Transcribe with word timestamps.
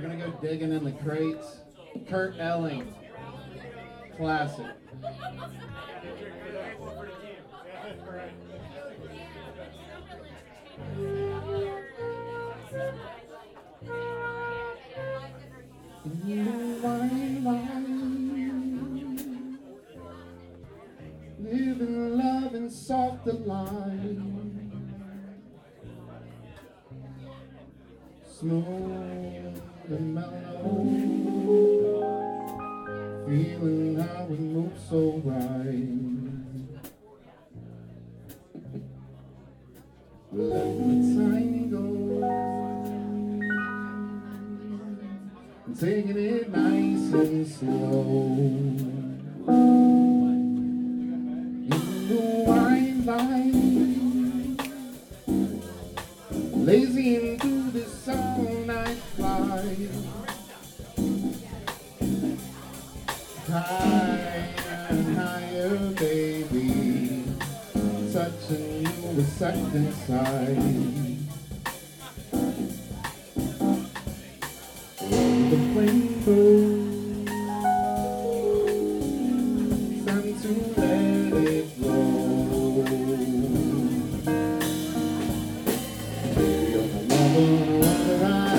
We're 0.00 0.08
gonna 0.08 0.30
go 0.30 0.30
digging 0.40 0.72
in 0.72 0.82
the 0.82 0.92
crates. 0.92 1.58
Kurt 2.08 2.38
Elling, 2.38 2.94
classic. 4.16 4.64
In 16.14 16.80
love 22.16 22.54
and 22.54 22.72
and 29.90 30.14
mellow. 30.14 30.84
Feeling 33.26 33.98
how 33.98 34.24
we 34.24 34.36
move 34.36 34.72
so 34.88 35.20
right. 35.24 35.88
Let 40.32 40.78
the 40.78 40.94
time 41.16 41.70
go. 41.70 41.84
Taking 45.80 46.18
it 46.18 46.50
nice 46.50 47.12
and 47.12 47.46
slow. 47.48 48.99
Second 69.40 69.90
sight. 70.06 70.56
the 75.48 75.58
flame 75.72 76.08
goes. 76.26 77.24
Time 80.04 80.28
to 80.42 80.50
let 80.76 81.32
it 81.48 81.68
go. 81.80 81.96
You're 86.68 86.88
my 87.08 87.24
lover, 87.80 88.49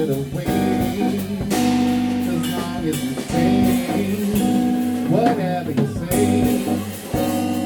it 0.00 0.08
away. 0.08 0.44
As 2.28 2.42
long 2.52 2.88
as 2.88 3.04
you 3.04 3.14
say 3.20 4.24
whatever 5.10 5.70
you 5.72 5.86
say, 5.94 6.64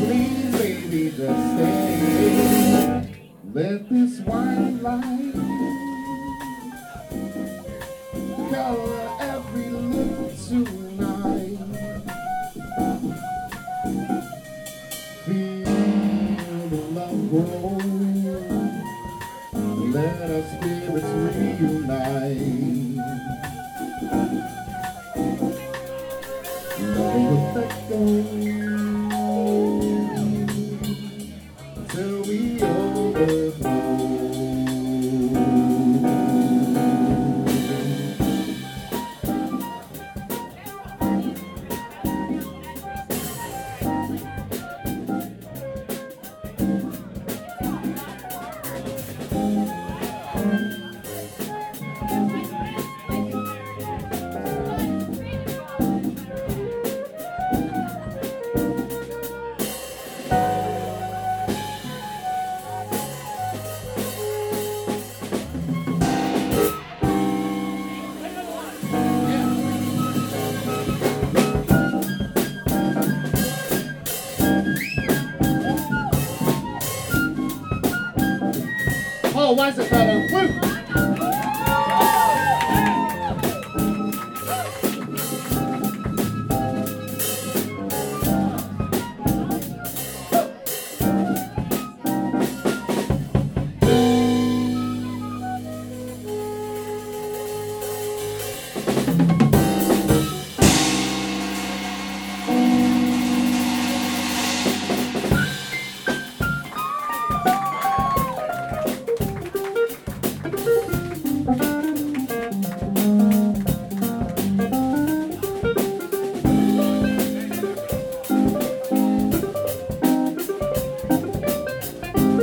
please, 0.05 0.53
baby, 0.59 1.03
just 1.17 1.43
stay. 1.55 3.25
Let 3.53 3.89
this 3.89 4.21
wine 4.21 4.83
light 4.83 5.35
color 8.51 9.17
every 9.21 9.71
look 9.71 10.37
tonight. 10.49 11.59
Feel 15.25 16.69
the 16.69 16.81
love 16.95 17.31
grow. 17.31 17.94
Let 20.25 20.37
our 20.37 20.43
spirits 20.43 21.05
reunite. 21.05 22.39
Love 26.97 27.55
that 27.55 27.89
goes 27.91 28.54
Oh, 79.47 79.49
Paul 79.49 79.57
Weisenfeller, 79.57 80.31
woo! 80.31 80.74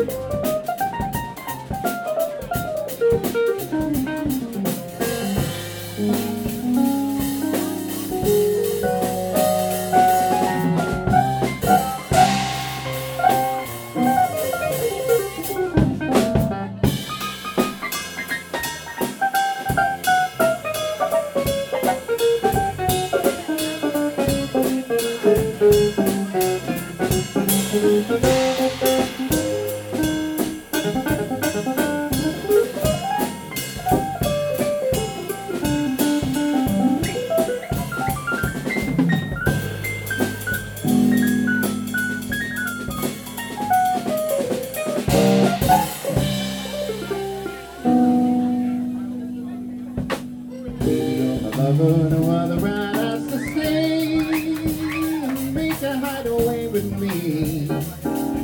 Baby, 0.01 0.40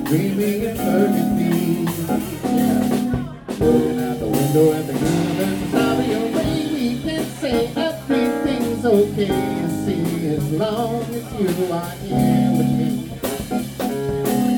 in 0.09 0.77
perfect 0.77 1.31
Yeah. 2.44 2.80
Looking 3.59 4.00
out 4.00 4.19
the 4.19 4.27
window 4.27 4.71
at 4.74 4.88
the 4.88 4.94
universe 4.94 5.74
of 5.74 6.07
your 6.07 6.25
way, 6.36 6.69
we 6.74 7.01
can 7.01 7.25
say 7.25 7.68
everything's 7.75 8.86
okay. 8.86 9.27
You 9.27 9.68
see, 9.83 10.27
as 10.30 10.51
long 10.51 11.04
as 11.04 11.25
you 11.33 11.74
are 11.74 11.92
here 12.06 12.51
with 12.57 12.71
me. 12.80 12.89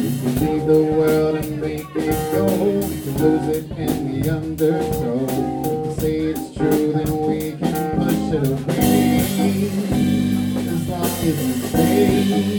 You 0.04 0.18
can 0.22 0.34
leave 0.46 0.66
the 0.68 0.84
world 0.84 1.36
and 1.38 1.60
make 1.60 1.96
it 1.96 2.31
go. 2.31 2.46
You 2.46 3.01
can 3.01 3.18
lose 3.18 3.48
it 3.57 3.72
in 3.72 4.22
the 4.22 4.30
undertow. 4.30 5.96
Say 5.96 6.16
it's 6.18 6.56
true, 6.56 6.94
then 6.94 7.12
we 7.28 7.57
can 7.57 7.98
push 7.98 8.34
it 8.38 8.46
away. 8.48 9.22
As 10.68 10.90
long 10.90 11.04
as 11.06 11.25
you 11.25 11.68
stay, 11.69 12.58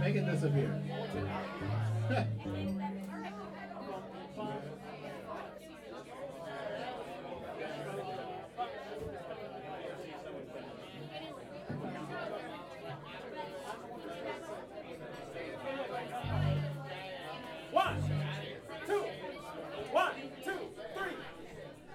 Make 0.00 0.16
it 0.16 0.26
disappear. 0.26 0.82